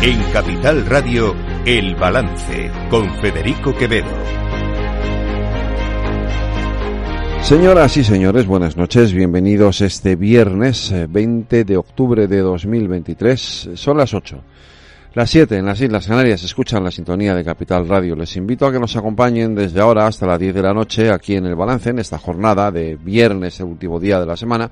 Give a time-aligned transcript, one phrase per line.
[0.00, 1.34] En Capital Radio,
[1.66, 4.06] El Balance, con Federico Quevedo.
[7.42, 13.70] Señoras y señores, buenas noches, bienvenidos este viernes 20 de octubre de 2023.
[13.74, 14.40] Son las 8.
[15.14, 18.14] Las 7 en las Islas Canarias escuchan la sintonía de Capital Radio.
[18.14, 21.34] Les invito a que nos acompañen desde ahora hasta las 10 de la noche aquí
[21.34, 24.70] en el balance, en esta jornada de viernes, el último día de la semana.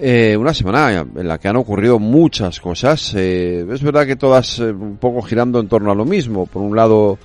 [0.00, 3.14] Eh, una semana en la que han ocurrido muchas cosas.
[3.16, 6.46] Eh, es verdad que todas eh, un poco girando en torno a lo mismo.
[6.46, 7.18] Por un lado,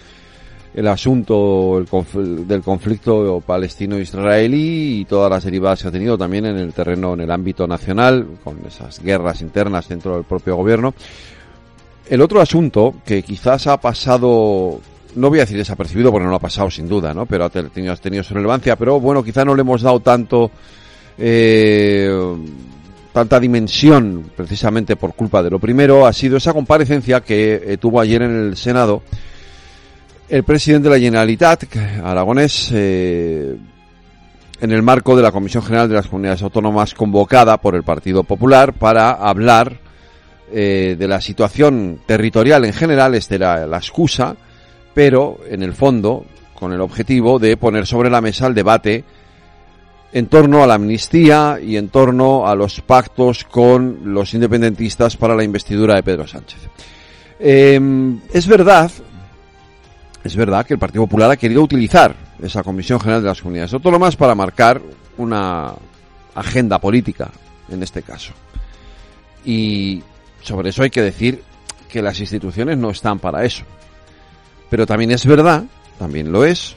[0.73, 6.57] el asunto el del conflicto palestino-israelí y todas las derivadas que ha tenido también en
[6.57, 10.95] el terreno, en el ámbito nacional, con esas guerras internas dentro del propio gobierno.
[12.09, 14.79] El otro asunto que quizás ha pasado,
[15.15, 17.27] no voy a decir desapercibido porque no lo ha pasado sin duda, ¿no?
[17.27, 20.49] Pero ha tenido, ha tenido su relevancia, pero bueno, quizás no le hemos dado tanto,
[21.17, 22.11] eh,
[23.11, 27.99] tanta dimensión precisamente por culpa de lo primero, ha sido esa comparecencia que eh, tuvo
[27.99, 29.03] ayer en el Senado
[30.29, 31.65] el presidente de la Generalitat,
[32.03, 33.55] aragonés, eh,
[34.61, 38.23] en el marco de la Comisión General de las Comunidades Autónomas convocada por el Partido
[38.23, 39.79] Popular para hablar
[40.51, 44.35] de la situación territorial en general, esta era la excusa,
[44.93, 49.03] pero en el fondo con el objetivo de poner sobre la mesa el debate
[50.13, 55.35] en torno a la amnistía y en torno a los pactos con los independentistas para
[55.35, 56.59] la investidura de Pedro Sánchez.
[57.39, 58.91] Em, es verdad,
[60.23, 63.73] es verdad que el Partido Popular ha querido utilizar esa Comisión General de las Comunidades
[63.73, 64.79] Autónomas para marcar
[65.17, 65.73] una
[66.35, 67.31] agenda política,
[67.69, 68.33] en este caso.
[69.43, 70.03] Y
[70.41, 71.41] sobre eso hay que decir
[71.89, 73.63] que las instituciones no están para eso.
[74.69, 75.63] Pero también es verdad,
[75.97, 76.75] también lo es,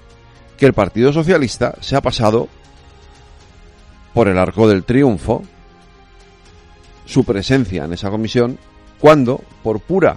[0.56, 2.48] que el Partido Socialista se ha pasado
[4.16, 5.42] por el arco del triunfo
[7.04, 8.58] su presencia en esa comisión
[8.98, 10.16] cuando, por pura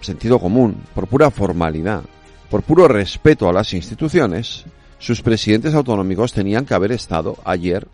[0.00, 2.02] sentido común, por pura formalidad,
[2.48, 4.64] por puro respeto a las instituciones,
[4.98, 7.86] sus presidentes autonómicos tenían que haber estado ayer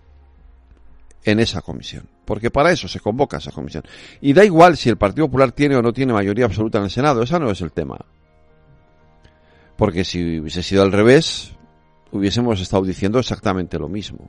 [1.25, 2.07] en esa comisión.
[2.25, 3.83] Porque para eso se convoca esa comisión.
[4.21, 6.91] Y da igual si el Partido Popular tiene o no tiene mayoría absoluta en el
[6.91, 7.99] Senado, ese no es el tema.
[9.77, 11.54] Porque si hubiese sido al revés,
[12.19, 14.29] hubiésemos estado diciendo exactamente lo mismo.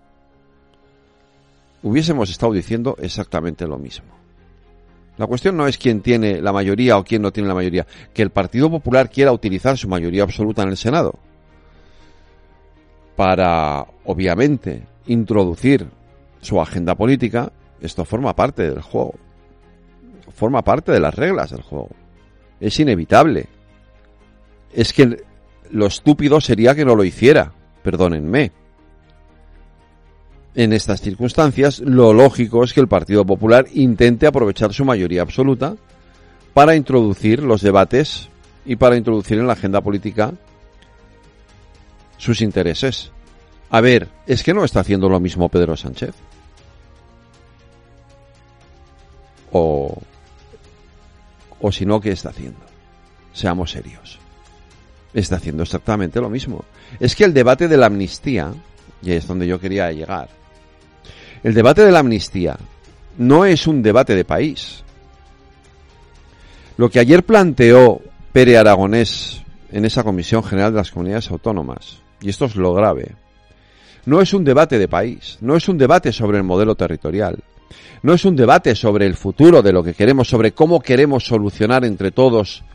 [1.84, 4.08] Hubiésemos estado diciendo exactamente lo mismo.
[5.18, 7.86] La cuestión no es quién tiene la mayoría o quién no tiene la mayoría.
[8.14, 11.14] Que el Partido Popular quiera utilizar su mayoría absoluta en el Senado
[13.16, 15.88] para, obviamente, introducir
[16.42, 19.14] su agenda política, esto forma parte del juego.
[20.34, 21.90] Forma parte de las reglas del juego.
[22.60, 23.46] Es inevitable.
[24.74, 25.24] Es que
[25.70, 27.54] lo estúpido sería que no lo hiciera,
[27.86, 28.52] perdónenme.
[30.56, 35.76] En estas circunstancias, lo lógico es que el Partido Popular intente aprovechar su mayoría absoluta
[36.56, 38.30] para introducir los debates
[38.66, 40.34] y para introducir en la agenda política
[42.18, 43.12] sus intereses.
[43.70, 46.16] A ver, ¿es que no está haciendo lo mismo Pedro Sánchez?
[49.58, 50.02] o,
[51.62, 52.60] o si no, ¿qué está haciendo?
[53.32, 54.20] Seamos serios.
[55.16, 56.66] Está haciendo exactamente lo mismo.
[57.00, 58.54] Es que el debate de la amnistía,
[59.02, 60.28] y es donde yo quería llegar,
[61.42, 62.58] el debate de la amnistía
[63.18, 64.84] no es un debate de país.
[66.76, 68.02] Lo que ayer planteó
[68.34, 73.16] Pere Aragonés en esa Comisión General de las Comunidades Autónomas, y esto es lo grave,
[74.06, 77.40] no es un debate de país, no es un debate sobre el modelo territorial,
[78.04, 81.86] no es un debate sobre el futuro de lo que queremos, sobre cómo queremos solucionar
[81.86, 82.66] entre todos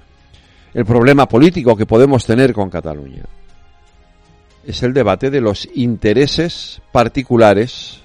[0.74, 3.24] el problema político que podemos tener con Cataluña.
[4.64, 8.00] Es el debate de los intereses particulares,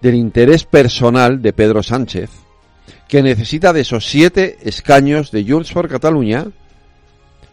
[0.00, 2.30] del interés personal de Pedro Sánchez,
[3.06, 6.46] que necesita de esos siete escaños de Junts por Cataluña,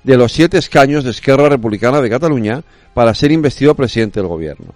[0.04, 2.64] de los siete escaños de Esquerra Republicana de Cataluña,
[2.94, 4.74] para ser investido presidente del gobierno.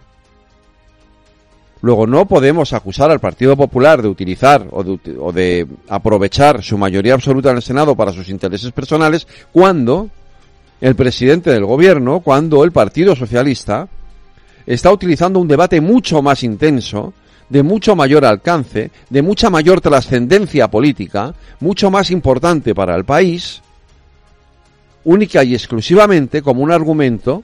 [1.81, 7.49] Luego no podemos acusar al Partido Popular de utilizar o de, aprovechar su mayoría absoluta
[7.49, 10.09] en el Senado para sus intereses personales cuando
[10.79, 13.87] el presidente del gobierno, cuando el Partido Socialista
[14.67, 17.13] está utilizando un debate mucho más intenso,
[17.49, 23.61] de mucho mayor alcance, de mucha mayor trascendencia política, mucho más importante para el país,
[25.03, 27.43] única y exclusivamente como un argumento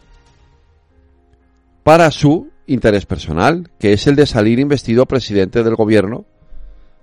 [1.84, 6.26] para su interés personal, que es el de salir investido presidente del gobierno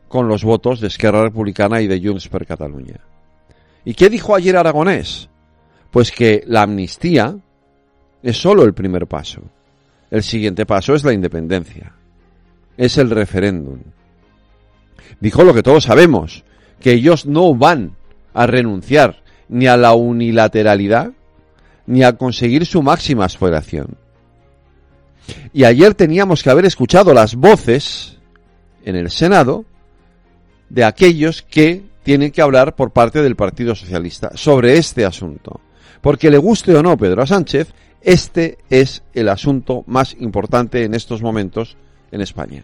[0.09, 3.01] con los votos de Esquerra Republicana y de Junts per Cataluña.
[3.85, 5.29] ¿Y qué dijo ayer Aragonés?
[5.91, 7.37] Pues que la amnistía
[8.23, 9.43] es solo el primer paso.
[10.11, 11.95] El siguiente paso es la independencia.
[12.77, 13.81] Es el referéndum.
[15.21, 16.45] Dijo lo que todos sabemos,
[16.81, 17.97] que ellos no van
[18.33, 21.13] a renunciar ni a la unilateralidad
[21.87, 23.97] ni a conseguir su máxima aspiración.
[25.53, 28.19] Y ayer teníamos que haber escuchado las voces
[28.85, 29.65] en el Senado
[30.69, 35.61] de aquellos que tienen que hablar por parte del Partido Socialista sobre este asunto.
[36.01, 37.73] Porque le guste o no Pedro Sánchez,
[38.03, 41.77] este es el asunto más importante en estos momentos
[42.13, 42.63] en España.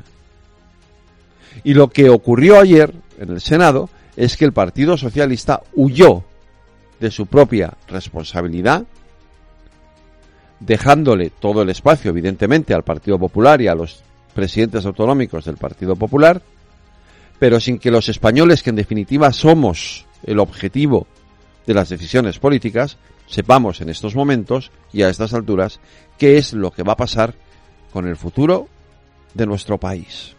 [1.64, 6.22] Y lo que ocurrió ayer en el Senado es que el Partido Socialista huyó
[7.00, 8.84] de su propia responsabilidad,
[10.60, 14.02] dejándole todo el espacio, evidentemente, al Partido Popular y a los
[14.34, 16.40] presidentes autonómicos del Partido Popular,
[17.38, 21.06] pero sin que los españoles, que en definitiva somos el objetivo
[21.66, 25.80] de las decisiones políticas, sepamos en estos momentos y a estas alturas
[26.18, 27.34] qué es lo que va a pasar
[27.92, 28.68] con el futuro
[29.34, 30.36] de nuestro país.